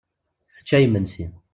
Tečča 0.55 0.77
imensi. 0.85 1.25